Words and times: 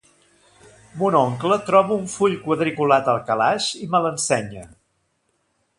Mon 1.01 1.17
oncle 1.19 1.57
troba 1.67 1.97
un 1.99 2.07
full 2.15 2.35
quadriculat 2.47 3.11
al 3.13 3.21
calaix 3.29 3.69
i 3.85 3.91
me 3.93 4.05
l'ensenya. 4.07 4.65